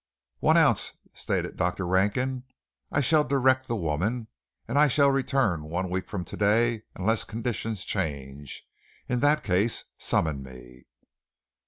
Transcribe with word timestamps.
"One 0.39 0.57
ounce," 0.57 0.93
stated 1.13 1.57
Dr. 1.57 1.85
Rankin. 1.85 2.41
"I 2.91 3.01
shall 3.01 3.23
direct 3.23 3.67
the 3.67 3.75
woman, 3.75 4.29
and 4.67 4.79
I 4.79 4.87
shall 4.87 5.11
return 5.11 5.65
one 5.65 5.91
week 5.91 6.09
from 6.09 6.25
to 6.25 6.35
day 6.37 6.81
unless 6.95 7.23
conditions 7.23 7.85
change. 7.85 8.67
In 9.07 9.19
that 9.19 9.43
case, 9.43 9.83
summon 9.99 10.41
me." 10.41 10.85